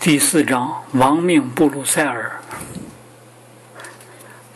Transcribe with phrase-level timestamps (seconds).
[0.00, 2.40] 第四章：亡命布鲁塞尔。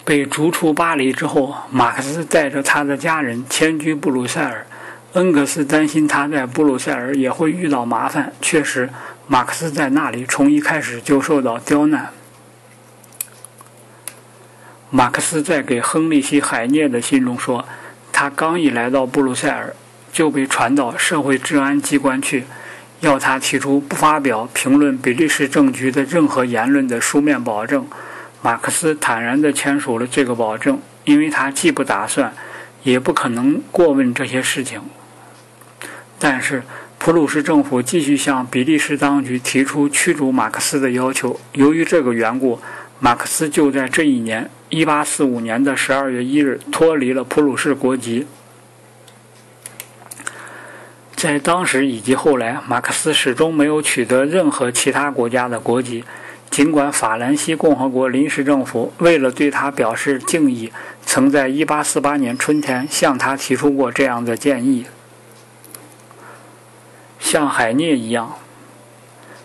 [0.02, 4.66] 被逐出巴黎之后，马克思带着他的家人迁居布鲁塞尔。
[5.12, 8.32] 恩格斯担心他在布鲁塞尔也会遇到麻烦。
[8.40, 8.88] 确实，
[9.26, 12.08] 马克思在那里从一开始就受到刁难。
[14.88, 17.68] 马克思在给亨利希·海涅的信中说，
[18.10, 19.76] 他刚一来到布鲁塞尔，
[20.10, 22.44] 就被传到社会治安机关去，
[23.04, 27.86] 要他提出不发表评论比利时政局的任何言论的书面保证。
[28.42, 32.32] 马克思坦然地签署了这个保证，因为他既不打算，
[32.82, 34.80] 也不可能过问这些事情。
[36.18, 36.62] 但是，
[36.98, 41.38] 普鲁士政府继续向比利时当局提出驱逐马克思的要求。
[41.52, 42.58] 由于这个缘故，
[43.00, 48.26] 马克思就在这一年，1845年的12月1日脱离了普鲁士国籍。
[51.24, 56.04] 在当时以及后来，马克思始终没有取得任何其他国家的国籍。
[56.50, 60.70] 尽管法兰西共和国临时政府为了对他表示敬意，
[61.06, 64.84] 曾在1848年春天向他提出过这样的建议。
[67.18, 68.36] 像海涅一样，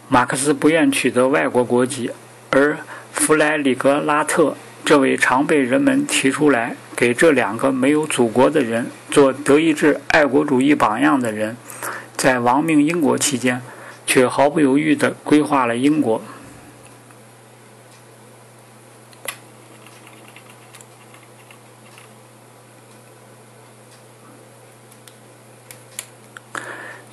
[0.09, 2.11] 马克思不愿取得外国国籍，
[2.49, 2.77] 而
[3.13, 11.55] 弗莱里格拉特这位常被人们提出来给这两个没有祖国的人做德意志爱国主义榜样的人，
[12.17, 13.61] 在亡命英国期间，
[14.05, 16.21] 却毫不犹豫地规划了英国。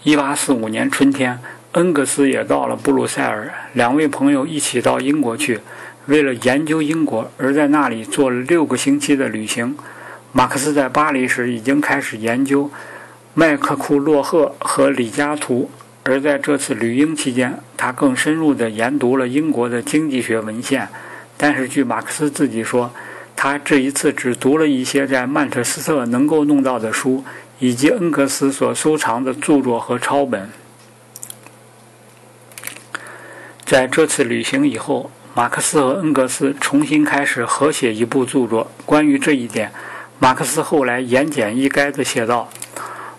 [0.03, 1.39] 一八四五年春天，
[1.73, 5.61] 恩格斯也到了布鲁塞尔，两位朋友一起到英国去，
[6.06, 9.76] 为了研究英国而在那里做了六个星期的旅行。
[10.32, 12.70] 马克思在巴黎时已经开始研究
[13.34, 15.70] 麦克库洛赫和李嘉图，
[16.04, 20.88] 而在这次旅英期间，他更深入地研读了英国的经济学文献。
[21.36, 22.90] 但是，据马克思自己说，
[23.34, 27.24] 他这一次只读了一些在曼彻斯特能够弄到的书。
[27.58, 30.50] 以及恩格斯所收藏的著作和抄本。
[33.64, 38.70] 在这次旅行以后，马克思和恩格斯重新开始合写一部著作。
[38.86, 39.70] 关于这一点，
[40.19, 42.48] 马克思后来言简意赅地写道：“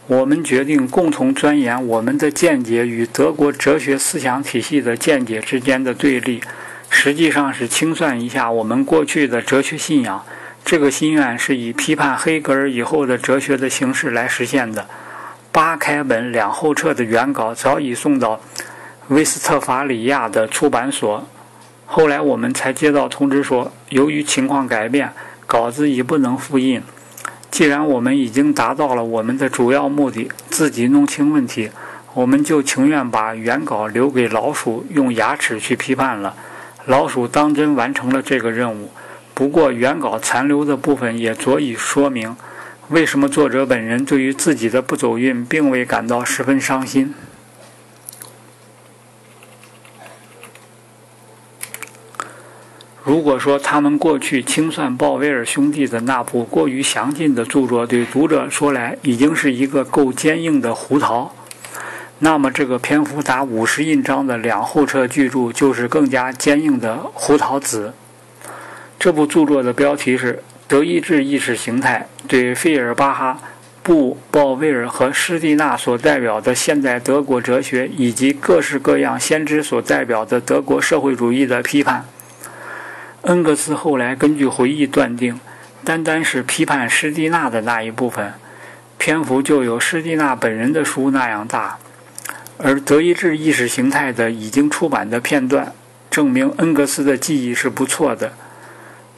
[0.08, 6.42] 我们决定共同钻研我们的见解与德国哲学思想体系的见解之间的对立，
[6.90, 10.26] 实际上是清算一下我们过去的哲学信仰。”
[10.66, 14.88] 这个心愿是以批判黑格尔以后的哲学的形式来实现的。
[15.52, 18.42] 八开本两后册的原稿早已送到
[19.10, 21.24] 威斯特伐利亚的出版所，
[21.90, 25.14] 后来我们才接到通知说，由于情况改变，
[25.48, 26.82] 稿子已不能复印。
[27.50, 31.72] 既然我们已经达到了我们的主要目的，自己弄清问题，
[32.14, 36.36] 我们就情愿把原稿留给老鼠用牙齿去批判了。
[36.86, 38.92] 老鼠当真完成了这个任务。
[39.34, 42.36] 不过，原稿残留的部分也足以说明，
[42.90, 47.14] 为什么作者本人对于自己的不走运并未感到十分伤心。
[53.08, 61.34] 如果说他们过去清算鲍威尔兄弟的那部过于详尽的著作对读者说来已经是一个够坚硬的胡桃，
[62.20, 67.94] 那么这个篇幅达五十印章的两后册巨著就是更加坚硬的胡桃籽。
[69.00, 70.34] 这部著作的标题是
[70.68, 73.40] 《德意志意识形态对费尔巴哈、
[73.82, 82.02] 布鲍威尔和施蒂纳所代表的现代德国哲学以及各式各样先知所代表的德国社会主义的批判》。
[83.28, 85.38] 恩格斯后来根据回忆断定，
[85.84, 88.34] 单单是批判施蒂纳的那一部分，
[88.98, 91.78] 篇幅就有施蒂纳本人的书那样大，
[92.58, 95.74] 而《德意志意识形态》的已经出版的片段，
[96.10, 98.32] 证明恩格斯的记忆是不错的。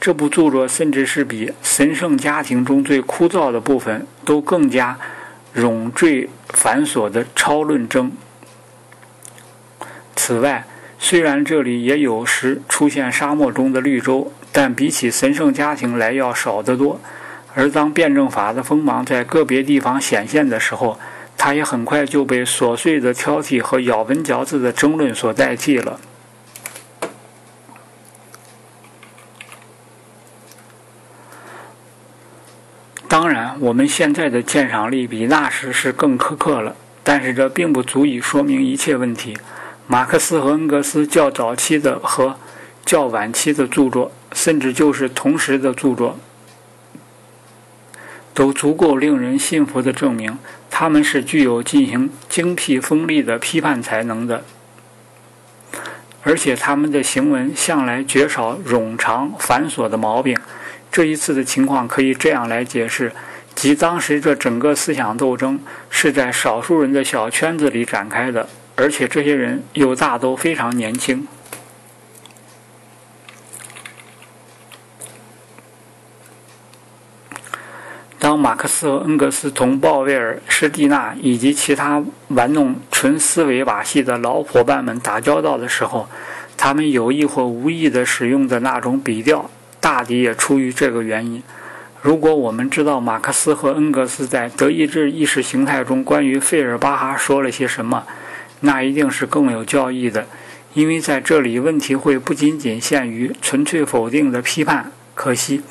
[0.00, 4.98] 这部著作甚至是比《神圣家庭》中最枯燥的部分都更加
[5.54, 8.10] 冗赘繁琐的超论证。
[10.16, 10.64] 此外，
[11.02, 17.00] 虽然这里也有时出现沙漠中的绿洲，但比起《神圣家庭》来要少得多。
[17.54, 21.00] 而当辩证法的锋芒在个别地方显现的时候，
[21.38, 25.98] 它也很快就被琐碎的挑剔和咬文嚼字的争论所代替了。
[33.08, 39.36] 当然，我们现在的鉴赏力比那时是更苛刻了，但是这并不足以说明一切问题。
[39.90, 42.36] 马克思和恩格斯较早期的和
[42.86, 46.16] 较晚期的著作，甚至就是同时的著作，
[48.32, 50.38] 都足够令人信服地证明，
[50.70, 54.44] 他们是具有进行精辟锋利的批判才能的。
[56.22, 60.38] 而且他们的行文向来绝少冗长繁琐的毛病。
[60.92, 63.10] 这一次的情况可以这样来解释：
[63.56, 65.58] 即当时这整个思想斗争
[65.88, 68.48] 是在少数人的小圈子里展开的，
[68.80, 71.28] 而且这些人又大都非常年轻。
[78.18, 86.08] 当马克思和恩格斯同鲍威尔、施蒂纳以及其他玩弄纯思维把戏的老伙伴们打交道的时候，
[86.56, 91.42] 他们有意或无意地使用的那种笔调，大抵也出于这个原因。
[92.00, 98.06] 如果我们知道马克思和恩格斯在德意志意识形态中关于费尔巴哈说了些什么，
[98.60, 100.26] 那一定是更有教义的，
[100.74, 104.92] 因为在这里问题会不仅仅限于纯粹否定的批判。
[105.14, 105.62] 可惜。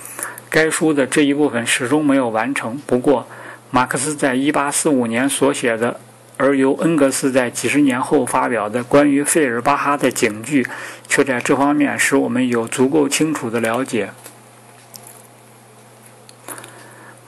[0.52, 2.82] 该书的这一部分始终没有完成。
[2.88, 3.28] 不过，
[3.70, 6.00] 马克思在1845年所写的，
[6.38, 10.66] 而由恩格斯在几十年后发表的关于费尔巴哈的警句，
[11.08, 14.10] 却在这方面使我们有足够清楚的了解。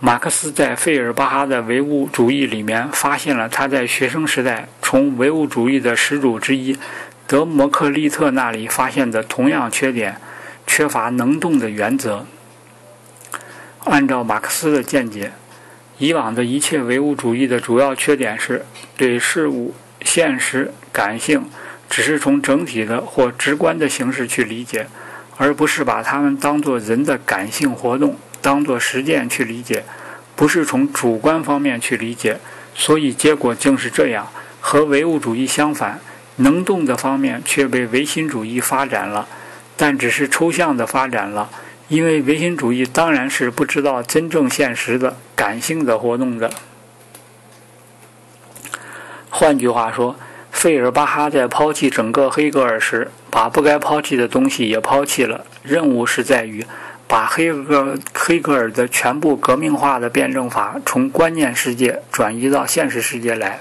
[0.03, 6.75] 马克思在费尔巴哈的唯物主义里面发现了他在学生时代从唯物主义的始祖之一
[7.27, 10.17] 德谟克利特那里发现的同样缺点：
[10.65, 12.25] 缺乏能动的原则。
[13.83, 15.33] 按照马克思的见解，
[15.99, 18.65] 以往的一切唯物主义的主要缺点是
[18.97, 21.45] 对事物、现实、感性
[21.87, 24.87] 只是从整体的或直观的形式去理解，
[25.37, 29.83] 而不是把它们当作人的感性活动、当作实践去理解，
[30.35, 32.39] 不是从主观方面去理解。
[32.73, 34.27] 所以结果竟是这样：
[34.59, 35.99] 和唯物主义相反，
[36.37, 39.27] 能动的方面却被唯心主义发展了，
[39.75, 41.49] 但只是抽象的发展了。
[41.89, 46.49] 因为唯心主义当然是不知道真正现实的感性的活动的。
[49.29, 50.15] 换句话说，
[50.51, 55.45] 费尔巴哈在抛弃整个黑格尔时，把不该抛弃的东西也抛弃了。
[55.63, 56.65] 任务是在于
[57.11, 63.59] 把黑格黑格尔的全部革命化的辩证法从观念世界转移到现实世界来。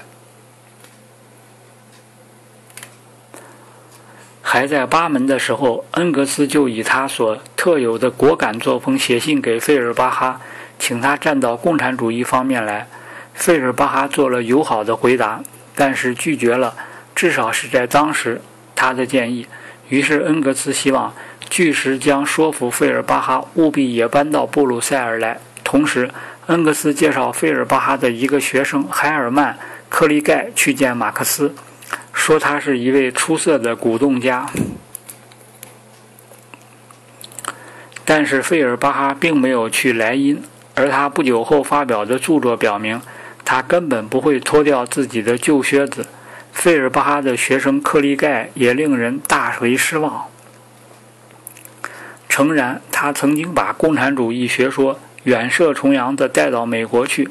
[4.41, 10.39] 还在巴门的时候，恩格斯就以他所特有的果敢作风写信给费尔巴哈，
[10.79, 12.87] 请他站到共产主义方面来。
[13.33, 15.43] 费尔巴哈做了友好的回答，
[15.75, 16.73] 但是拒绝了，
[17.13, 18.39] 至少是在当时
[18.73, 19.45] 他的建议。
[19.89, 21.13] 于是恩格斯希望
[21.51, 25.37] 据实将说服费尔巴哈务必也搬到布鲁塞尔来。
[25.65, 26.09] 同时，
[26.45, 29.53] 恩格斯介绍费尔巴哈的一个学生海尔曼·
[29.89, 31.53] 克利盖去见马克思。
[32.13, 34.49] 说他是一位出色的鼓动家，
[38.05, 40.41] 但是费尔巴哈并没有去莱茵，
[40.75, 43.01] 而他不久后发表的著作表明，
[43.43, 46.05] 他根本不会脱掉自己的旧靴子。
[46.53, 50.27] 费尔巴哈的学生克利盖也令人大为失望。
[52.31, 57.27] 诚然，他曾经把共产主义学说远涉重洋地带到美国去，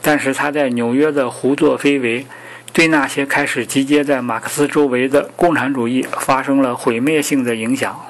[0.00, 2.24] 但是他在纽约的胡作非为。
[2.72, 8.00] 对那些开始集结在马克思周围的共产主义发生了毁灭性的影响。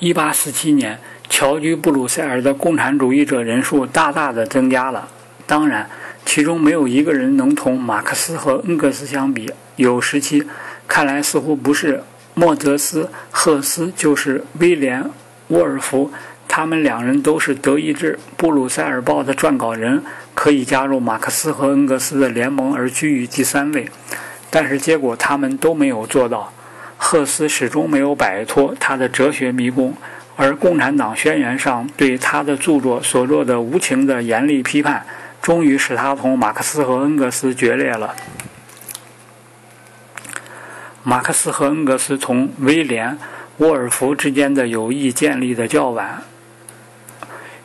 [0.00, 5.08] 一八四七年，侨居布鲁塞尔的共产主义者人数大大的增加了。
[5.46, 5.88] 当然，
[6.28, 9.50] 其中没有一个人能同马克思和恩格斯相比。
[9.76, 10.44] 有时期，
[10.86, 12.02] 看来似乎不是
[12.34, 15.02] 莫泽斯·赫斯，就是威廉·
[15.46, 16.12] 沃尔夫。
[16.46, 20.02] 他们两人都是德意志《布鲁塞尔报》的撰稿人，
[20.34, 23.88] 可以加入马克思和恩格斯的联盟而居于第三位。
[24.50, 26.52] 但是结果他们都没有做到。
[26.98, 29.96] 赫斯始终没有摆脱他的哲学迷宫，
[30.36, 35.06] 而《共产党宣言》上对他的著作所做的无情的严厉批判，
[35.40, 38.14] 终于使他同马克思和恩格斯决裂了。
[41.02, 43.12] 马克思和恩格斯同威廉·
[43.58, 46.22] 沃尔夫之间的友谊建立的较晚。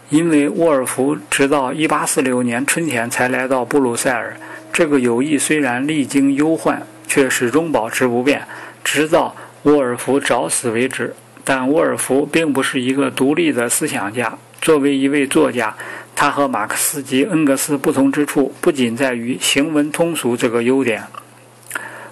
[0.09, 4.37] 因为沃尔夫直到1846年春天才来到布鲁塞尔，
[4.71, 8.47] 这个友谊虽然历经忧患，却始终保持不变，
[8.83, 11.15] 直到沃尔夫找死为止。
[11.43, 15.75] 但沃尔夫并不是一个独立的思想家，作为一位作家，
[16.15, 21.03] 他和马克思及恩格斯不同之处不仅在于行文通俗这个优点。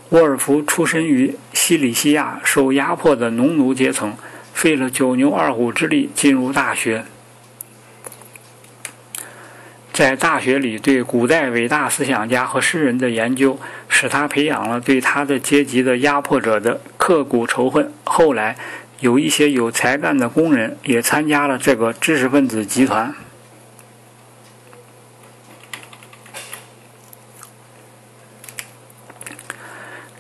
[0.10, 4.14] 沃尔夫出身于西里西亚受压迫的农奴阶层，
[4.54, 7.06] 费了九牛二虎之力进入大学。
[9.94, 17.92] 在大学里对古代伟大思想家和诗人的研究，使他培养了对他的阶级的压迫者的刻骨仇恨。
[18.04, 18.58] 后来，
[19.00, 23.14] 有一些有才干的工人也参加了这个知识分子集团。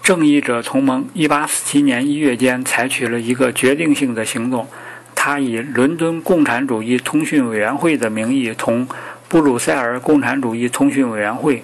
[0.03, 4.67] 正义者同盟1847年1月间采取了一个决定性的行动，
[5.13, 8.87] 他以伦敦共产主义通讯委员会的名义同
[9.29, 11.63] 布鲁塞尔共产主义通讯委员会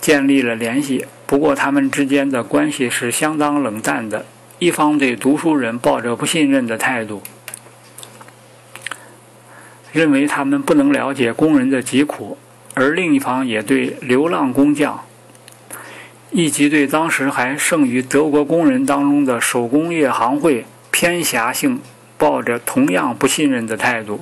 [0.00, 1.04] 建立了联系。
[1.26, 4.24] 不过，他们之间的关系是相当冷淡的，
[4.58, 7.22] 一方对读书人抱着不信任的态度，
[9.92, 12.38] 认为他们不能了解工人的疾苦，
[12.74, 15.04] 而另一方也对流浪工匠。
[16.32, 21.80] 以及对当时还剩余德国工人当中的手工业行会偏狭性
[22.16, 24.20] 抱着同样不信任的态度。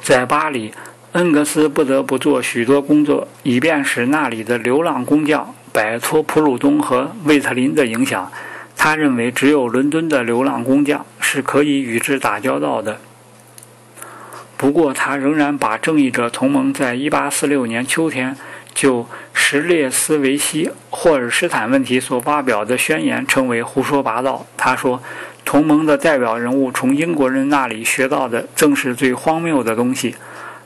[0.00, 0.72] 在巴黎，
[1.12, 8.32] 恩格斯不得不做许多工作，以便使那里的流浪工匠摆脱普鲁东和魏特林的影响。
[8.76, 12.98] 他认为，只有伦敦的流浪工匠是可以与之打交道的。
[14.60, 18.36] 不过，他仍然把正义者同盟在1846年秋天
[18.74, 24.44] 就什列斯维希霍尔施坦问题所发表的宣言称为胡说八道。
[24.58, 25.02] 他说，
[25.46, 30.16] 同盟的代表人物从英国人那里学到的正是最荒谬的东西，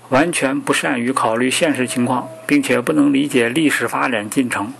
[0.08, 4.74] 完全不善于考虑现实情况，并且不能理解历史发展进程。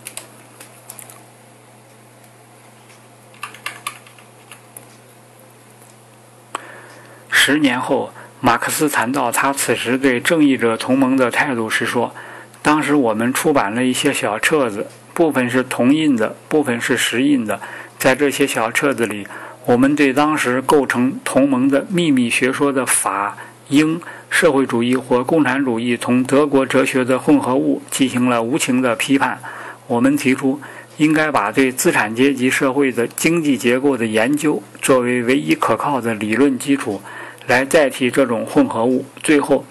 [7.31, 8.13] 十年后。
[8.45, 12.15] 马克思谈到他此时对正义者同盟的态度时说
[12.61, 17.59] ：“当时我们出版了一些小册子，部分是铜印的，部分是石印的。
[17.99, 19.27] 在这些小册子里，
[19.65, 23.35] 我们对当时构成同盟的秘密学说的法、
[23.71, 23.99] 英、
[24.29, 29.39] 社会主义或共产主义同德国哲学的混合物进行了无情的批判。
[29.87, 30.61] 我们提出，
[30.99, 37.01] 应该把对资产阶级社会的经济结构的研究作为唯一可靠的理论基础。”
[37.47, 39.05] 来代替这种混合物。
[39.23, 39.65] 最后，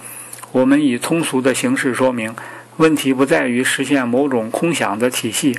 [0.51, 2.35] 我们以通俗的形式说明，
[2.77, 5.57] 问题不在于实现某种空想的体系，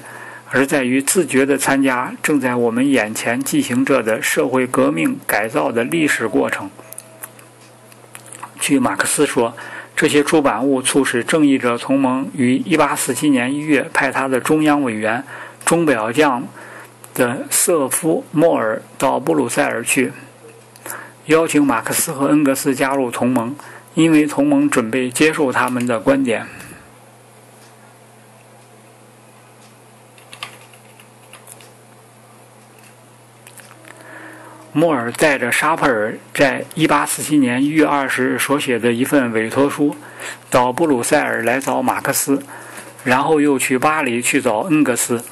[0.50, 6.70] 而在于自觉地参加正在我们眼前进行着的社会革命改造的历史过程。
[8.60, 9.54] 据马克思说，
[9.96, 15.22] 这些出版物促使正义者同盟于1847年1月派他的中央委员、
[15.64, 16.46] 钟表匠
[17.14, 20.12] 的瑟夫·莫尔到布鲁塞尔去。
[21.26, 23.56] 邀请马克思和恩格斯加入同盟，
[23.94, 26.46] 因为同盟准备接受他们的观点。
[34.76, 39.94] 莫尔带着沙佩尔在1847年1月20日所写的一份委托书，
[40.50, 42.42] 到布鲁塞尔来找马克思，
[43.04, 45.24] 然后又去巴黎去找恩格斯。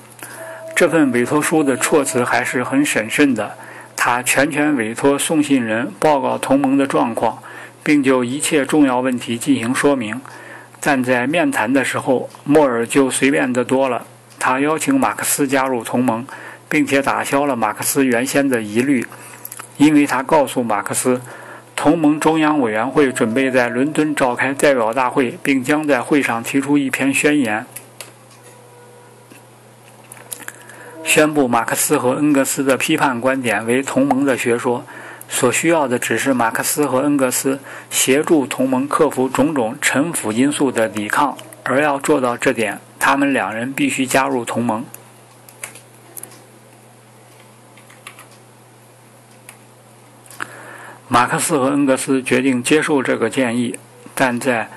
[0.74, 3.58] 这份委托书的措辞还是很审慎的。
[4.04, 7.40] 他全权委托送信人报告同盟的状况，
[7.84, 10.20] 并就一切重要问题进行说明。
[10.80, 14.04] 但在面谈的时候，莫尔就随便得多了。
[14.40, 16.26] 他邀请马克思加入同盟，
[16.68, 19.06] 并且打消了马克思原先的疑虑，
[19.76, 21.20] 因为他告诉马克思，
[21.76, 27.64] 同盟中央委员会准备在伦敦召开代表大会，并将在会上提出一篇宣言。
[31.04, 34.84] 宣布马克思和恩格斯的批判观点为同盟的学说，
[35.28, 44.84] 所需要的只是马克思和恩格斯协助同盟克服种种陈腐因素的抵抗，而要做到这点，他们两人必须加入同盟。
[51.08, 53.78] 马克思和恩格斯决定接受这个建议，
[54.14, 54.70] 但在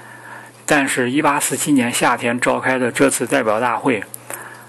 [0.65, 4.03] 但是1847年夏天召开的这次代表大会。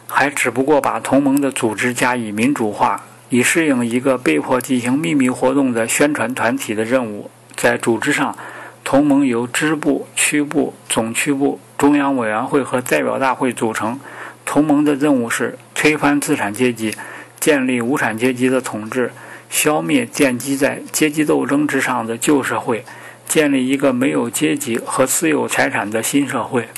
[0.07, 7.31] 还只不过把同盟的组织加以民主化，以适应一个被迫进行秘密活动的宣传团体的任务。
[7.57, 8.37] 在组织上，
[8.85, 13.99] 同盟由支部、区部、总区部、中央委员会和代表大会组成。
[14.45, 16.95] 同盟的任务是推翻资产阶级，
[17.41, 19.11] 建立无产阶级的统治，
[19.51, 22.85] 消灭奠基在阶级斗争之上的旧社会，
[23.27, 26.69] 建立一个没有阶级和私有财产的新社会。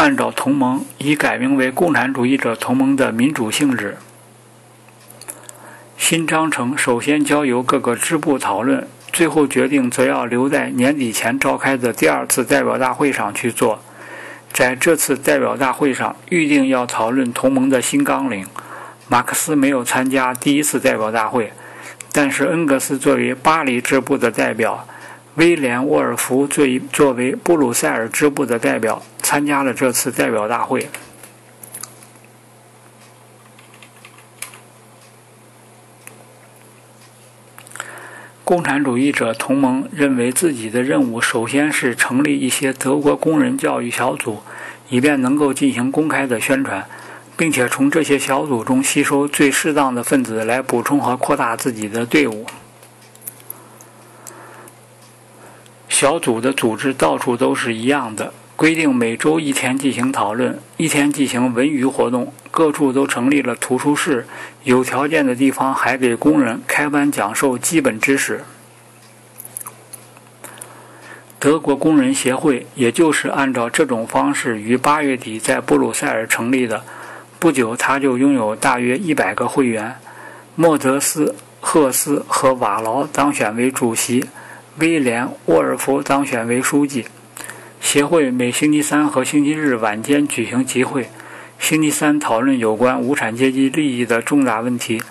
[0.00, 3.98] 按照同盟已改名为共产主义者同盟的民主性质，
[5.98, 13.82] 新章程首先交由各个支部讨论，最后决定则要留在年底前召开的第二次代表大会上去做。
[14.50, 18.46] 在这次代表大会上，预定要讨论同盟的新纲领。
[19.06, 21.52] 马克思没有参加第一次代表大会，
[22.10, 24.86] 但是恩格斯作为巴黎支部的代表。
[25.36, 30.88] 威廉·沃尔夫作作为布鲁塞尔支部的代表参加了这次代表大会。
[38.42, 44.40] 共产主义者同盟认为自己的任务首先是成立一些德国工人教育小组，
[44.88, 46.84] 以便能够进行公开的宣传，
[47.36, 52.44] 并且从这些小组中吸收最适当的分子来补充和扩大自己的队伍。
[55.88, 62.30] 小组的组织到处都是一样的，规定每周一天进行讨论，一天进行文娱活动。
[62.50, 64.26] 各处都成立了图书室，
[64.64, 68.44] 有条件的地方还给工人开班讲授基本知识。
[71.38, 76.84] 德国工人协会也就是按照这种方式于八月底在布鲁塞尔成立的。
[77.38, 79.96] 不久，他就拥有大约一百个会员。
[80.54, 84.26] 莫泽斯、赫斯和瓦劳当选为主席，
[84.76, 87.06] 威廉·沃尔夫当选为书记。
[87.80, 91.08] 协会每星期三和星期日晚间举行集会。
[91.58, 95.02] 星期三讨论有关无产阶级利益的重大问题，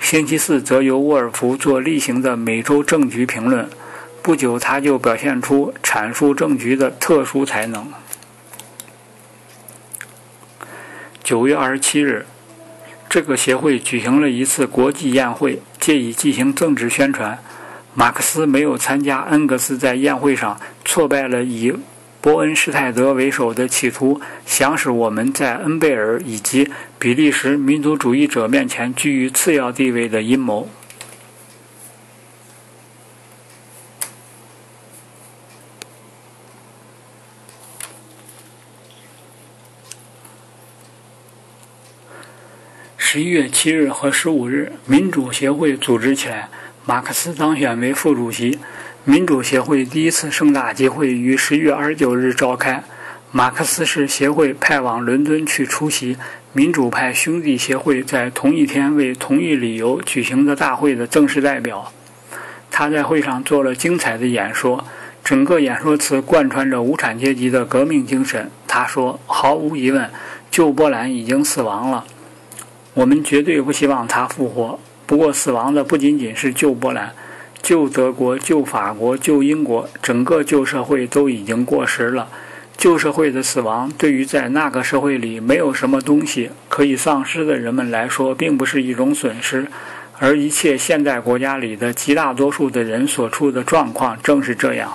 [0.00, 3.68] 星期四则由沃尔夫做例行的每周政局评论。
[4.22, 7.86] 不久，他就表现出阐述政局的特殊才能。
[11.22, 12.26] 九月二十七日，
[13.08, 17.38] 这个协会举行了一次国际宴会，借以进行政治宣传。
[17.94, 21.72] 马克思没有参加，恩格斯在宴会上挫败了以。
[22.26, 26.68] 伯恩施泰德为首的企图想使我们在恩贝尔以及
[26.98, 30.68] 比利时民族主义者面前居于次要地位的阴谋。
[42.96, 46.48] 十一月七日和十五日，民主协会组织起来，
[46.84, 48.58] 马克思当选为副主席。
[49.08, 52.82] 民主协会第一次盛大集会于十一月二十九日召开，
[53.30, 56.16] 马克思是协会派往伦敦去出席
[56.52, 61.92] 民主派兄弟协会在同一天为同一理由举行的大会的正式代表。
[62.68, 64.84] 他在会上做了精彩的演说，
[65.22, 68.50] 整个演说词贯穿着无产阶级的革命精神。
[68.66, 70.10] 他说：“毫无疑问，
[70.50, 72.04] 旧波兰已经死亡了，
[72.94, 74.80] 我们绝对不希望它复活。
[75.06, 77.14] 不过，死亡的不仅仅是旧波兰。”
[77.66, 82.28] 旧德国、旧法国、旧英国，整个旧社会都已经过时了。
[82.76, 89.66] 旧社会的死亡，对于在那个社会里没有什么东西可以丧失的人们来说，并不是一种损失。
[90.20, 94.92] 而一切现代国家里的极大多数的人所处的状况正是这样。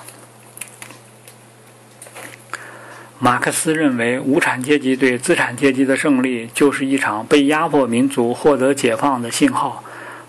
[3.19, 9.83] 马克思认为，无产阶级对资产阶级的胜利，就是一场被压迫民族获得解放的信号。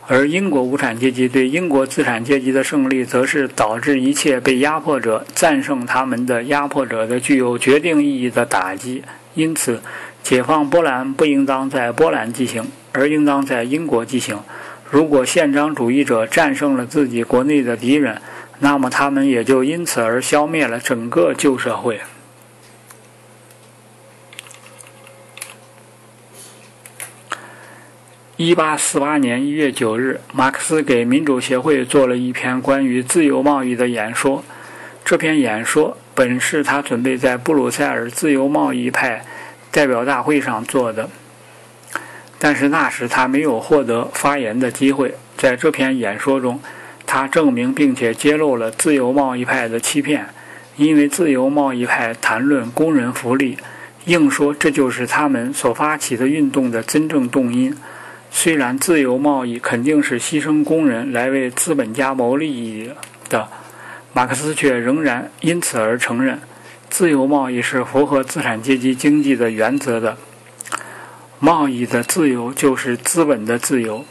[0.08, 9.02] 而英国无产阶级对英国资产阶级的胜利，则是导致一切被压迫者战胜他们的压迫者的具有决定意义的打击。
[9.34, 9.80] 因此，
[10.22, 14.38] 解放波兰不应当在波兰进行，而应当在英国进行。
[14.90, 18.20] 如果宪章主义者战胜了自己国内的敌人，
[18.58, 22.00] 那么他们也就因此而消灭了整个旧社会。
[28.44, 34.42] 一八四八年一月九日，马克思给民主协会做了一篇关于自由贸易的演说。
[35.04, 39.24] 这篇演说本是他准备在布鲁塞尔自由贸易派
[39.70, 41.08] 代表大会上做的，
[42.40, 45.14] 但是那时他没有获得发言的机会。
[45.36, 46.60] 在这篇演说中，
[47.06, 50.26] 他证明并且揭露了自由贸易派的欺骗，
[50.74, 53.56] 因为自由贸易派谈论工人福利，
[54.06, 57.76] 硬说这就是他们所发起的运动的真正动因。
[58.34, 62.90] 虽然自由贸易肯定是牺牲工人来为资本家谋利益
[63.28, 63.46] 的，
[64.12, 66.40] 马克思却仍然因此而承认，
[66.90, 70.16] 自由贸易是符合资产阶级经济的原则的。
[71.38, 74.04] 贸易的自由就是资本的自由，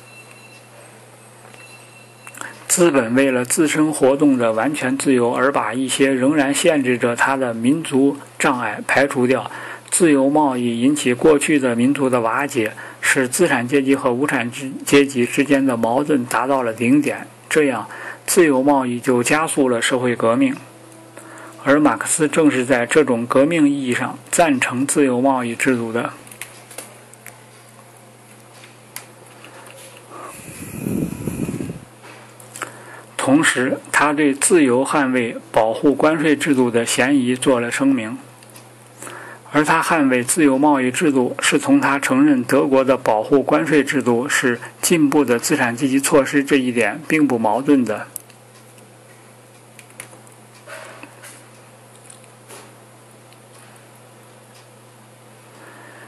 [2.67, 9.51] 资本为了自身活动的完全自由而把一些仍然限制着它的民族障碍排除掉。
[9.89, 12.71] 自由贸易引起过去的民族的瓦解。
[13.01, 14.49] 使资产阶级和无产
[14.85, 17.87] 阶级之间的矛盾达到了顶点，这样
[18.25, 20.55] 自由贸易就加速了社会革命。
[21.63, 26.11] 而马克思正是在这种革命意义上赞成自由贸易制度的。
[33.17, 38.17] 同时，他对自由捍卫、保护关税制度的嫌疑做了声明。
[39.53, 48.07] 而他捍卫自由贸易制度，是从他承认德国的保护关税制度是进步的资产阶级措施这一点并不矛盾的。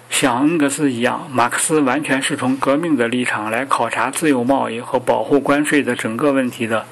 [0.10, 6.86] 像恩格斯一样，马克思完全是从革命的立场来考察自由贸易和保护关税的整个问题的。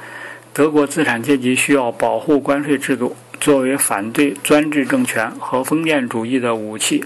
[0.52, 7.04] 德国资产阶级需要保护关税制度，作为反对专制政权和封建主义的武器，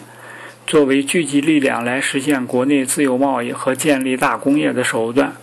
[0.67, 5.33] 作为聚集力量来实现国内自由贸易和建立大工业的手段。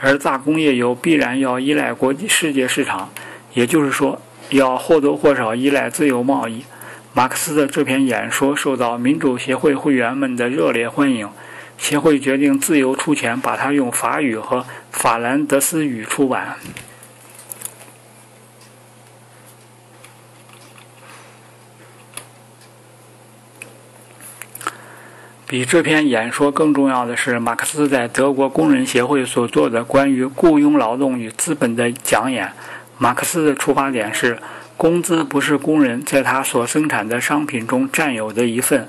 [0.00, 3.10] 而大工业又必然要依赖国际世界市场，
[3.54, 6.64] 也就是说，要或多或少依赖自由贸易。
[7.12, 11.28] 马克思的这篇演说受到民主协会会员们的热烈欢迎，
[11.76, 16.56] 协会决定自由出钱把它用法语和法兰德斯语出版。
[25.48, 32.50] 比这篇演说更重要的是，马克思在德国工人协会所做的关于雇佣劳动与资本的讲演。
[32.98, 34.38] 马克思的出发点是。
[34.78, 38.86] 工资不是工人在他所生产的商品中占有的一份，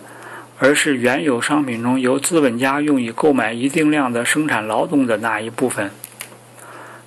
[0.60, 5.90] 而是原有商品中由资本家用以购买一定量的生产劳动的那一部分。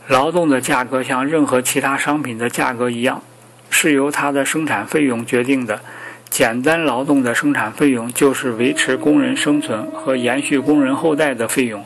[0.07, 3.23] 劳动的价格像任何其他商品的价格一样，
[3.69, 5.83] 是由它的生产费用决定的。
[6.31, 11.85] 简单劳动的生产费用就是维持工人生存和延续工人后代的费用，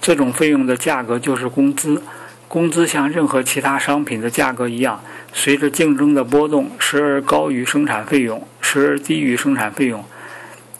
[0.00, 2.02] 这种费用的价格就是工资。
[2.48, 5.02] 工资像任何其他商品的价格一样。
[5.34, 10.04] 随着竞争的波动，时而高于生产费用，时而低于生产费用，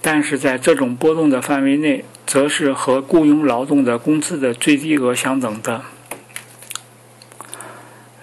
[0.02, 5.82] 但是在这种波动的范围内，则是和雇佣劳动的工资的最低额相等的。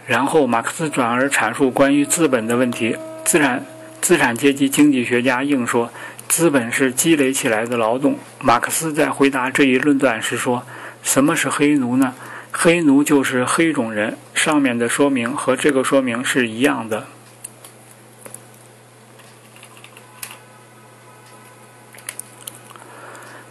[0.05, 2.95] 然后，马克思转而阐述关于资本的问题。
[3.23, 3.63] 资产
[4.01, 5.91] 资产阶级经济学家硬说，
[6.27, 8.17] 资本是积累起来的劳动。
[8.39, 10.63] 马克思在回答这一论断时说
[11.03, 12.13] ：“什么是黑奴呢？”
[12.51, 14.17] 黑奴就是黑种人。
[14.33, 17.05] 上面的说明和这个说明是一样的。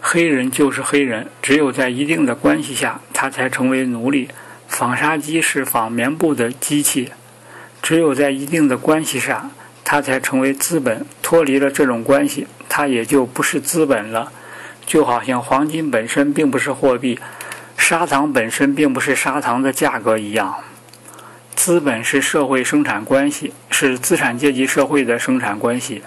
[0.01, 4.31] 黑人就是黑人，只有在一定的关系下，他才成为奴隶。
[4.67, 7.13] 纺纱机是纺棉布的机器，
[7.83, 9.51] 只有在一定的关系下，
[9.91, 11.07] 它才成为资本。
[11.23, 14.31] 脱离了这种关系，它也就不是资本了。
[14.85, 17.19] 就好像黄金本身并不是货币。
[17.79, 20.57] 砂糖本身并不是砂糖的价格一样，
[21.55, 26.03] 资本是社会生产关系，是资产阶级社会的生产关系。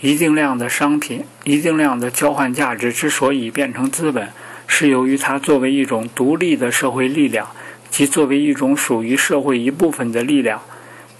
[0.00, 4.30] 一定量的商品，一定量的交换价值之所以变成资本，
[4.66, 7.46] 是由于它作为一种独立的社会力量，
[7.90, 10.62] 即作为一种属于社会一部分的力量，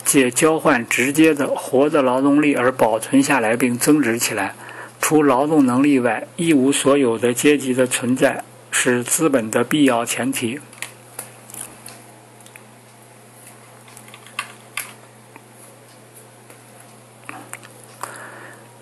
[0.04, 4.54] 借交换直接的活的劳动力而保存下来并增值起来。
[5.00, 8.44] 除劳动能力外，一无所有的阶级的存在。
[8.72, 10.60] 是资本的必要前提，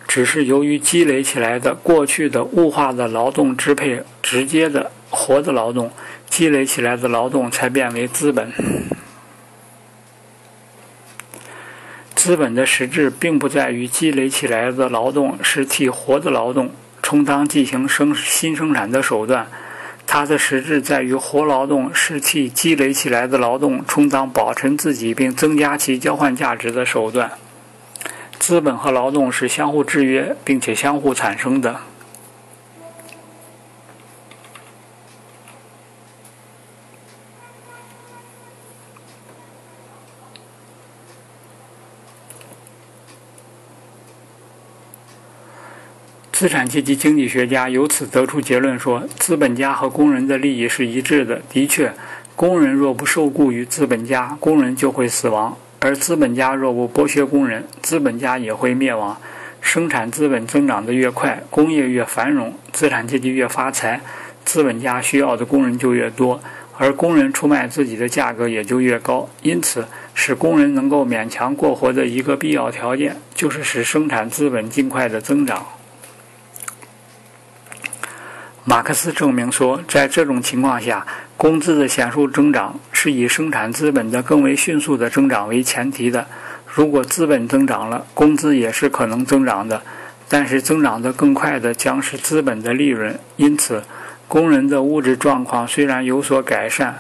[0.06, 5.90] 只是由于积累起来的过去的物化的劳动支配直接的活的劳动，
[6.28, 8.52] 积累起来的劳动才变为资本。
[12.18, 19.46] 资本的实质并不在于积累起来的劳动是替活的劳动充当进行生新生产的手段。
[20.04, 27.30] 它的实质在于，活劳动是替积累起来的劳动充当保存自己并增加其交换价值的手段。
[28.40, 31.82] 资本和劳动是相互制约并且相互产生的。
[46.38, 51.42] 资产阶级经济学家由此得出结论说，资本家和工人的利益是一致的。
[51.50, 51.92] 的确，
[52.36, 59.16] 工人若不受雇于资本家，工人就会死亡；而资本家若不剥削工人，资本家也会灭亡。
[59.60, 64.00] 生产资本增长的越快，工业越繁荣，资产阶级越发财，
[64.44, 66.40] 资本家需要的工人就越多，
[66.76, 69.28] 而工人出卖自己的价格也就越高。
[69.42, 75.66] 因此，使工人能够勉强过活的一个必要条件，就是使生产资本尽快的增长。
[78.68, 81.06] 马克思证明说，在这种情况下，
[81.38, 86.26] 工资的显著增长是以生产资本的更为迅速的增长为前提的。
[86.66, 89.80] 如果资本增长了，工资也是可能增长的，
[90.28, 93.18] 但是增长得更快的将是资本的利润。
[93.36, 93.82] 因此，
[94.28, 96.98] 工人的物质状况虽然有所改善，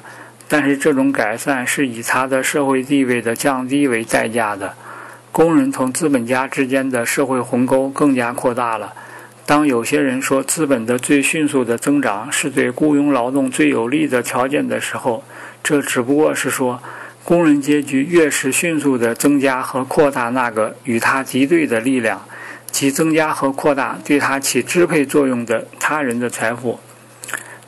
[0.48, 4.72] 但是这种改善是以他的社会地位的降低为代价的。
[5.30, 8.94] 工人同资本家之间的社会鸿沟更加扩大了。
[9.48, 15.24] 当有些人说资本的最迅速的增长是对雇佣劳动最有利的条件的时候，
[15.64, 16.82] 这只不过是说，
[17.24, 22.26] 工人阶级越是迅速地增加和扩大那个与他敌对的力量，
[22.70, 26.78] 即增加和扩大对他起支配作用的他人的财富。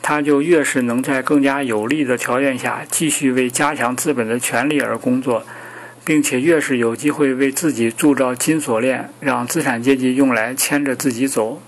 [0.03, 5.43] 他就越是能在更加有利的条件下继续为加强资本的权利而工作，
[6.05, 11.59] 并且越是有机会为自己铸造金锁链，让资产阶级用来牵着自己走。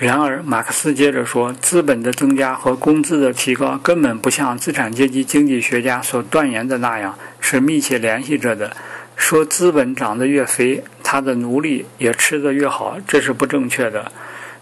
[0.00, 8.74] 然而，马克思接着说，资本的增加和工资的提高根本不像资产阶级经济学家所断言的那样是密切联系着的。
[9.14, 14.10] 说资本长得越肥，他的奴隶也吃得越好，这是不正确的。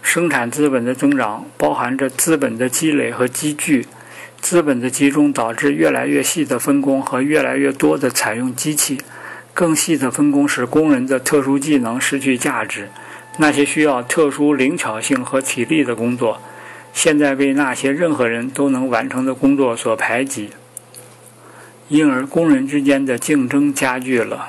[0.02, 3.86] 生产资本的增长包含着资本的积累和积聚，
[4.40, 9.00] 资本的集中导致越来越细的分工和越来越多的采用机器。
[9.54, 12.88] 更细的分工使工人的特殊技能失去价值。
[13.40, 16.40] 那些需要特殊灵巧性和体力的工作，
[16.92, 20.50] 现在被那些任何人都能完成的工作所排挤，
[21.88, 24.48] 因而工人之间的竞争加剧了。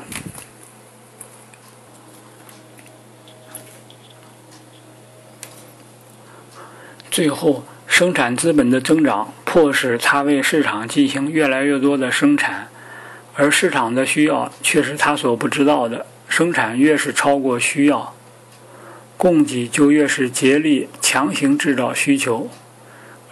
[7.11, 12.69] 最后，生产资本的增长迫使他为市场进行越来越多的生产，
[13.35, 16.07] 而市场的需要却是他所不知道的。
[16.27, 18.15] 生产越是超过需要。
[19.19, 22.49] 供给就越是竭力强行制造需求，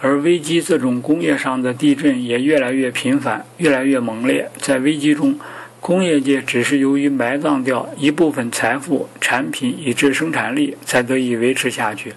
[0.02, 4.50] 而危机这种工业上的地震也越来越频繁、越来越猛烈。
[4.58, 5.40] 在危机中，
[5.80, 12.12] 工业界只是由于埋葬掉一部分财富、产品以致生产力，才得以维持下去。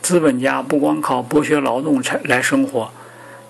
[0.00, 2.90] 资本家不光靠剥削劳动才来生活，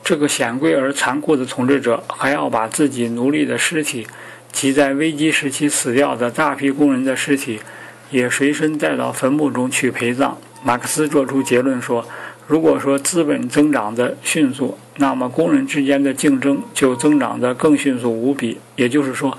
[0.02, 4.04] 这个显贵而残酷的统治者还要把自己奴隶的尸体
[4.50, 7.61] 及在危机时期死掉的大批工人的尸体。
[8.11, 10.37] 也随身带到坟墓中去陪葬。
[10.62, 12.07] 马克思作出结论说
[12.46, 18.59] ：“如果说资本增长的迅速，那么工人之间的竞争就增长得更迅速无比。
[18.77, 19.38] 也就是说，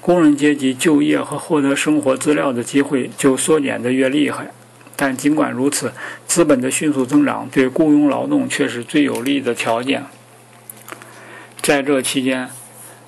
[0.00, 4.50] 工人阶级就业和获得生活资料的机会就缩减得越厉害。
[4.94, 5.92] 但尽管如此，
[6.26, 10.04] 资本的迅速增长对雇佣劳动却是最有利的条件。
[11.62, 12.46] 在这期间，《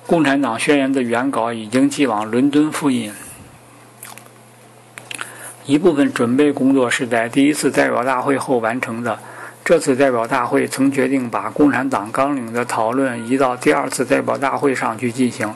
[0.07, 3.11] 共产党宣言》的原稿已经寄往伦敦复印。”
[5.65, 9.17] 一部分准备工作是在第一次代表大会后完成的。
[9.63, 15.53] 这次代表大会曾决定把共产党纲领的讨论移到第二次代表大会上去进行。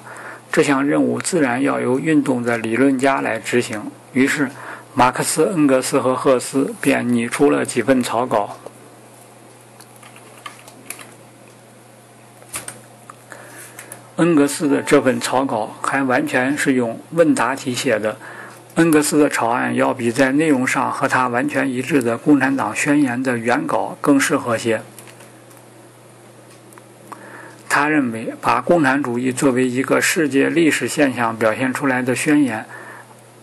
[0.51, 3.81] 这项任务自然要由运动的理论家来执行。
[4.13, 4.49] 于是，
[4.93, 8.57] 马克思、恩格斯和赫斯便拟出了几份草稿。
[14.17, 18.15] 恩格斯的这份草稿还完全是用问答题写的。
[18.75, 24.81] 恩格斯的草案要比在内容上和他完全一致的《共产党宣言》的原稿更适合些。
[27.69, 32.65] 他认为，把共产主义作为一个世界历史现象表现出来的宣言，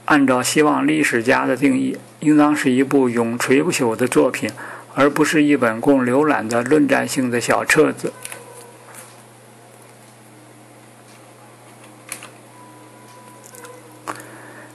[0.04, 4.50] 按照希望历史家的定义，应当是一部永垂不朽的作品，
[4.94, 8.12] 而不是一本供浏览的论战性的小册子。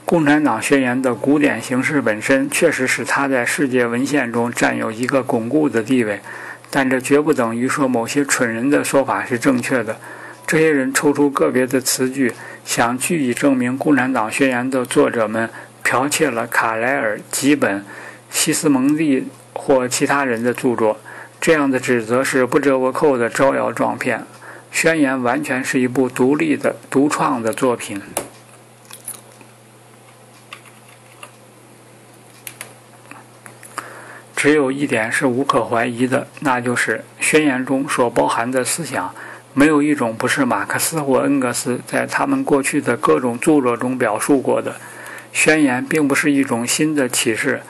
[0.07, 6.21] 共产党宣言的古典形式本身确实使它在世界文献中占有一个巩固的地位，
[6.69, 9.97] 但这绝不等于说某些蠢人的说法是正确的。
[10.47, 12.31] 这些人抽出个别的词句，
[12.63, 15.49] 想据以证明共产党宣言的作者们
[15.83, 17.83] 剽窃了卡莱尔、吉本、
[18.31, 20.97] 西斯蒙蒂或其他人的著作。
[21.41, 24.23] 这样的指责是不折不扣的招摇撞骗。
[24.71, 28.01] 宣言完全是一部独立的、独创的作品。
[34.37, 39.11] 只有一点是无可怀疑的，那就是宣言中所包含的思想，
[39.55, 44.75] 没有一种不是马克思或恩格斯在他们过去的各种著作中表述过的。
[45.33, 47.61] 宣言并不是一种新的启示，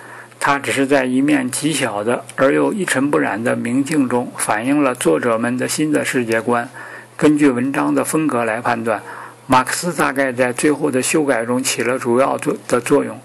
[0.41, 6.69] 它只是在一面极小的而又一尘不染的明镜中反映了作者们的新的世界观。
[7.15, 9.01] 根据文章的风格来判断，
[9.45, 13.17] 马克思大概在最后的修改中起了主要作的作用。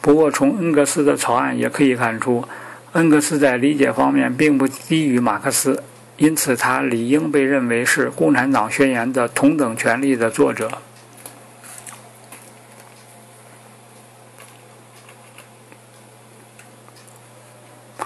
[0.00, 2.44] 不过，从恩格斯的草案也可以看出。
[2.92, 5.82] 恩格斯在理解方面并不低于马克思，
[6.16, 10.78] 因此他理应被认为是《共产党宣言》的同等权利的作者。《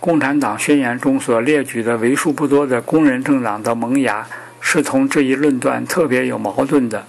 [0.00, 4.26] 共产党宣言》中所列举的为数不多的工人政党的萌芽，
[4.60, 7.04] 是同这一论断特别有矛盾的。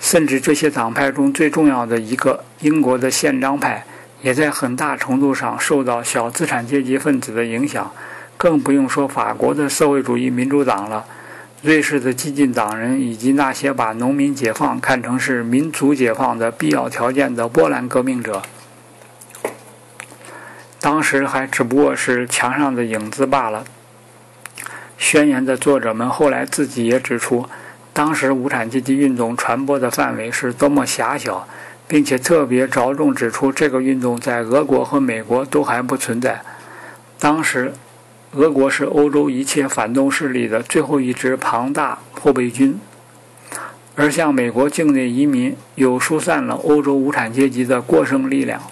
[0.00, 3.84] 甚至这些党派中最重要的一个——英国的宪章派。
[4.22, 7.90] 也在很大程度上受到小资产阶级分子的影响，
[8.36, 11.04] 更不用说法国的社会主义民主党了。
[11.62, 18.42] 瑞士的激进党人以及那些把农民解放看成是民族解放的必要条件的波兰革命者，
[20.80, 23.64] 当时还只不过是墙上的影子罢了。
[24.96, 27.46] 宣言的作者们后来自己也指出，
[27.92, 31.46] 当时无产阶级运动传播的范围是多么狭小，
[31.90, 36.40] 并且特别着重指出这个运动在俄国和美国都还不存在。
[37.18, 37.74] 当时。
[38.32, 42.78] 俄国是欧洲一切反动势力的最后一支庞大后备军，
[43.96, 48.62] 而向美国境内移民又疏散了欧洲无产阶级的过剩力量。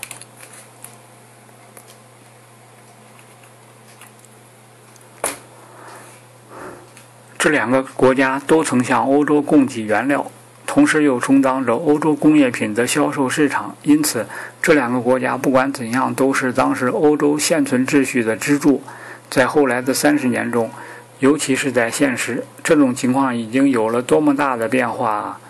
[7.37, 10.31] 这两个国家都曾向欧洲供给原料，
[10.79, 14.25] 同时又充当着欧洲工业品的销售市场，因此
[14.63, 18.81] 这两个国家不管怎样都是当时欧洲现存秩序的支柱。
[19.29, 20.71] 在后来的三十年中，
[21.19, 25.41] 尤其是在现实，这种情况已经有了多么大的变化啊！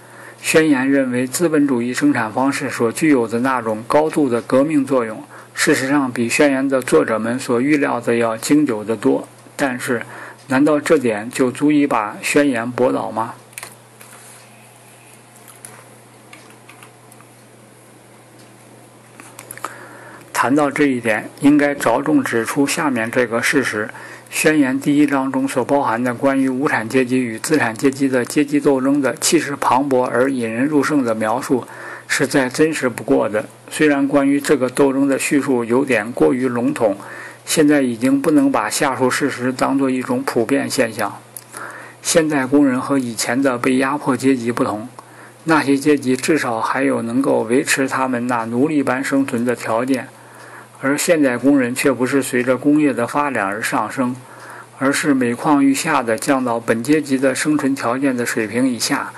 [0.40, 9.28] 宣言认为，资本主义生产方式所具有的那种高度的革命作用，事实上比宣言的作者们所预料的要经久得多。
[9.54, 10.00] 但是，
[10.46, 13.34] 难道这点就足以把宣言驳倒吗？
[20.40, 23.90] 谈到这一点，应该着重指出下面这个事实：
[24.30, 31.64] 宣言第一章中所包含的关于无产阶级与资产阶级的阶级斗争的气势磅礴而引人入胜的描述，
[32.06, 33.46] 是再真实不过的。
[33.68, 36.96] 虽然关于这个斗争的叙述有点过于笼统，
[37.44, 41.18] 现在已经不能把下述事实当作一种普遍现象。
[42.00, 44.88] 现在工人和以前的被压迫阶级不同，
[45.42, 50.06] 那些阶级至少还有能够维持他们那奴隶般生存的条件。
[50.80, 54.14] 而现在工人却不是随着工业的发展而上升，
[54.78, 59.12] 而是每况愈下的降到本阶级的生存条件的水平以下。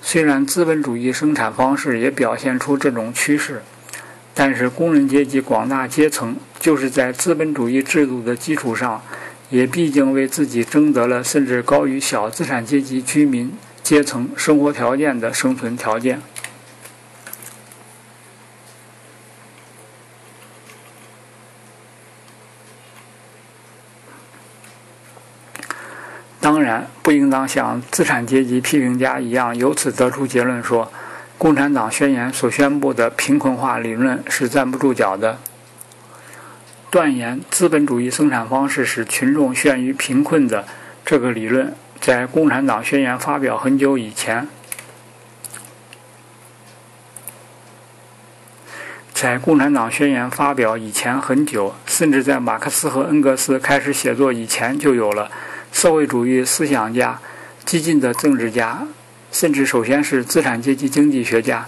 [0.00, 3.62] 虽然资本主义生产方式也表现出这种趋势，
[4.32, 9.02] 但是工人阶级广大阶层就是在资本主义制度的基础上，
[9.50, 16.22] 也毕竟为自己争得了甚至高于小资产阶级居民阶层生活条件的生存条件。
[26.40, 30.90] 当然，不应当像资产阶级批评家一样，由此得出结论说，
[31.36, 35.38] 共产党宣言所宣布的贫困化理论是站不住脚的。
[36.90, 40.64] 断言资本主义生产方式使群众陷于贫困的
[41.04, 44.48] 这个理论，在共产党宣言发表很久以前，
[49.12, 55.30] 在共产党宣言发表以前很久，甚至在马克思和恩格斯开始写作以前就有了。
[55.74, 57.18] 社会主义思想家、
[57.66, 58.86] 激进的政治家，
[59.32, 61.66] 甚至首先是资产阶级经济学家，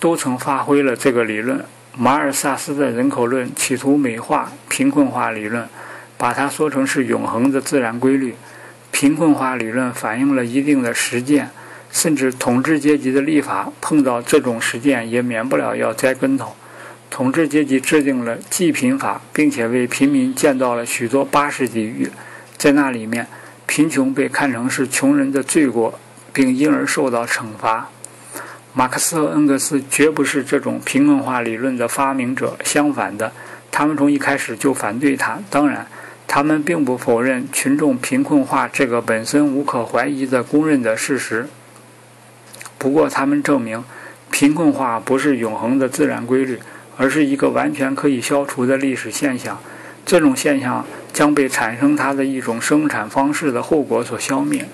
[0.00, 1.62] 都曾发挥了这个理论。
[1.94, 5.68] 马尔萨斯的人口论企图美化贫困化理论，
[6.16, 8.34] 把它说成是永恒的自然规律。
[8.90, 11.50] 贫困化理论反映了一定的实践，
[11.92, 16.56] 甚至统治阶级的立法碰到这种实践也免不了要栽跟头。
[17.10, 22.10] 统治阶级制定了济贫法，并且为平民建造了许多巴士底狱，
[22.56, 23.28] 在那里面。
[23.66, 25.98] 贫穷被看成是穷人的罪过，
[26.32, 27.88] 并因而受到惩罚。
[28.74, 33.32] 马克思和恩格斯绝不是这种贫困化理论的发明者，相反的，
[33.70, 35.38] 他们从一开始就反对它。
[35.50, 35.86] 当然，
[36.26, 41.48] 他们并不否认群众贫困化这个本身无可怀疑的公认的事实。
[42.78, 43.84] 不过，他们证明，
[44.30, 46.58] 贫困化不是永恒的自然规律，
[46.96, 49.60] 而是一个完全可以消除的历史现象。
[50.04, 54.66] 这种现象将被产生它的一种生产方式的后果所消灭。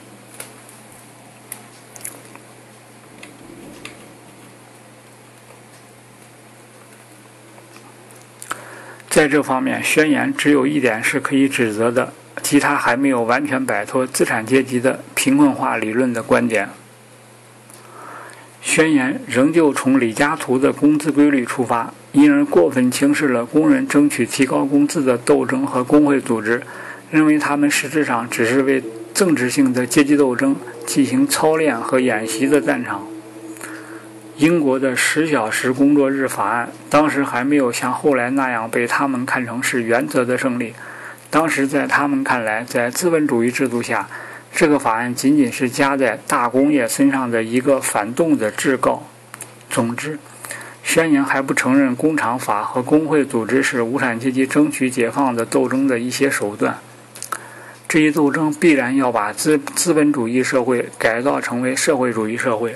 [9.09, 12.13] 在这方面，宣言只有一点是可以指责的，
[12.43, 16.69] 即它还没有完全摆脱资产阶级的贫困化理论的观点。
[18.61, 21.93] 宣言仍旧从李嘉图的工资规律出发。
[22.19, 26.61] 因而过分轻视了工人争取提高工资的斗争和工会组织，
[27.13, 28.83] 认为他们实质上只是为
[29.15, 33.07] 政治性的阶级斗争进行操练和演习的战场。
[34.37, 40.75] 英国的十小时工作日法案当时还没有像后来那样被他们看成是原则的胜利。
[41.31, 44.09] 当时在他们看来，在资本主义制度下，
[44.53, 49.07] 这个法案仅仅是加在大工业身上的一个反动的制告。
[49.71, 50.19] 总之。
[50.89, 56.79] 宣言还不承认工厂法和工会组织是无产阶级争取解放的斗争的一些手段。
[57.87, 62.75] 这一斗争必然要把资资本主义社会改造成为社会主义社会，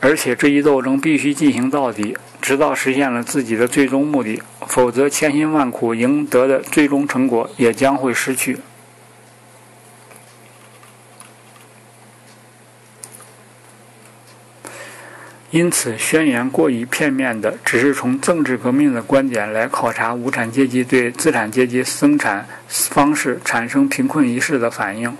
[0.00, 8.58] 而且这一斗争必须进行到底，直到实现了自己的最终目的，否则千辛万苦赢得的最终成果也将会失去。
[15.50, 25.16] 因此，宣言过于片面的，只是从政治革命的观点来考察无产阶级对资产阶级生产方式产生贫困一事的反应。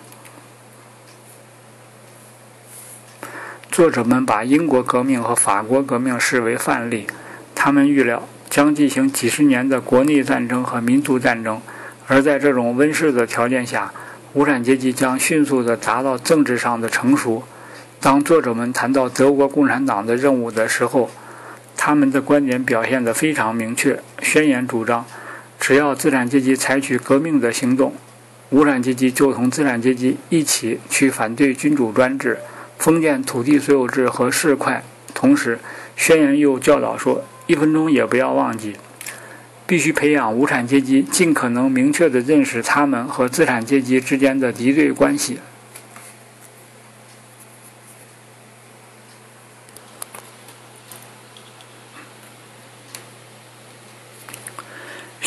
[3.73, 7.09] 作者们把英国革命和法国革命视为范例，
[7.57, 11.61] 他们预料将进行几十年的国内战争和民族战争，
[12.07, 13.93] 而在这种温室的条件下，
[14.35, 17.43] 无产阶级将迅速地达到政治上的成熟。
[18.03, 21.11] 当作者们谈到德国共产党的任务的时候，
[21.77, 24.01] 他们的观点表现得非常明确。
[24.23, 25.05] 宣言主张，
[25.61, 27.93] 只要资产阶级采取革命的行动，
[28.49, 32.39] 无产阶级就同资产阶级一起去反对君主专制、
[32.79, 34.81] 封建土地所有制和市侩。
[35.13, 35.59] 同时，
[35.95, 38.77] 宣言又教导说，一分钟也不要忘记，
[39.67, 45.39] 必须培养无产阶级尽可能明确地认识他们和资产阶级之间的敌对关系。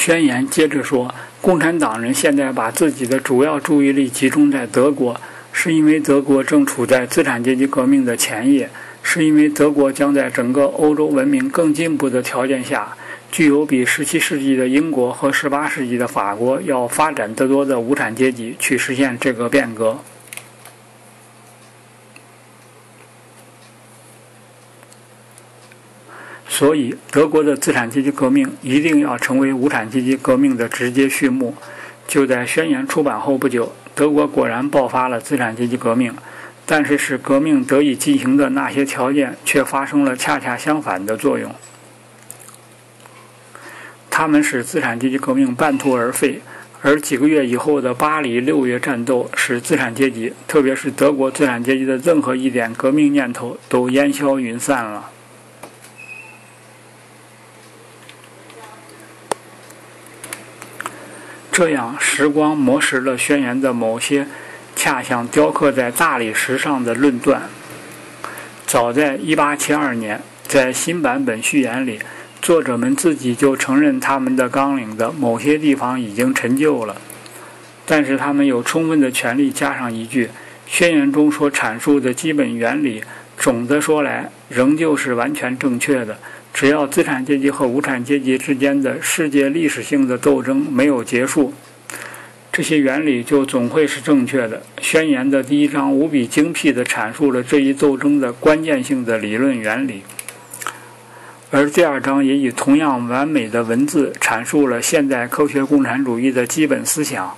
[0.06, 5.16] 宣言接着说：“共产党人现在把自己的主要注意力集中在德国，
[5.54, 8.70] 是因为德国正处在资产阶级革命的前夜，
[9.02, 12.98] 是因为德国将在整个欧洲文明更进步的条件下，
[13.32, 19.98] 具有比17世纪的英国和18世纪的法国要发展得多的无产阶级去实现这个变革。”
[26.56, 31.56] 所以，德国的资产阶级革命一定要成为无产阶级革命的直接序幕。
[32.08, 36.14] 就在宣言出版后不久，德国果然爆发了资产阶级革命，
[36.68, 41.52] 但是使革命得以进行的那些条件却发生了恰恰相反的作用。
[44.12, 46.40] 他们使资产阶级革命半途而废，
[46.84, 55.10] 而几个月以后的巴黎六月战斗使资产阶级，特别是德国资产阶级的任何一点革命念头都烟消云散了。
[61.54, 64.26] 这样，时光磨蚀了宣言的某些
[64.76, 67.44] 恰像雕刻在大理石上的论断。
[68.66, 72.00] 早在1872年，在新版本序言里，
[72.42, 76.96] 作者们自己就承认他们的纲领的某些地方已经陈旧了。
[77.86, 80.32] 但是，他们有充分的权利加上一句：
[80.66, 83.04] 宣言中所阐述的基本原理，
[83.38, 86.18] 总的说来，仍旧是完全正确的。
[86.54, 91.52] 只要资产阶级和无产阶级之间的世界历史性的斗争没有结束，
[92.52, 94.62] 这些原理就总会是正确的。
[94.80, 100.04] 宣言的第一章无比精辟地阐述了这一斗争的关键性的理论原理，
[101.50, 107.36] 而第二章也以同样完美的文字阐述了现代科学共产主义的基本思想。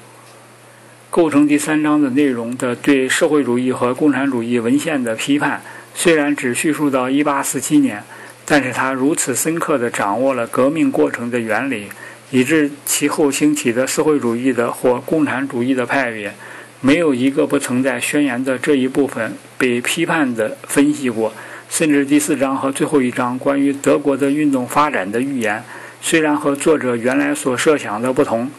[1.09, 5.61] 构成第三章的内容的对社会主义和共产主义文献的批判，
[5.95, 8.03] 虽然只叙述到1847年。
[8.47, 11.87] 但是他如此深刻地掌握了革命过程的原理，
[12.29, 16.31] 以致其后兴起的社会主义的或共产主义的派别，
[16.79, 21.33] 没有一个不曾在宣言的这一部分被批判地分析过。
[21.67, 25.63] 甚至第四章和最后一章关于德国的运动发展的预言，
[25.99, 28.51] 虽然和作者原来所设想的不同，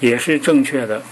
[0.00, 1.02] 也是正确的。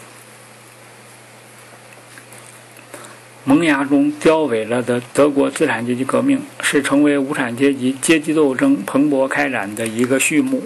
[3.48, 10.64] 萌芽中凋萎了的德国资产阶级革命，是成为无产阶级阶级斗争蓬勃开展的一个序幕。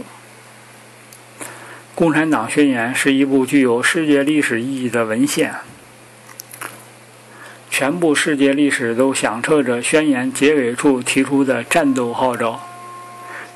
[1.95, 5.55] 《共产党宣言》是一部具有世界历史意义的文献，
[7.71, 12.69] 全部世界历史都响彻着宣言结尾处提出的战斗号召：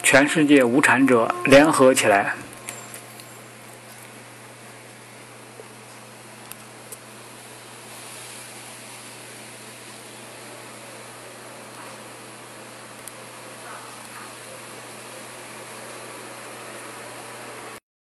[0.04, 2.34] 全世界无产者联合起来！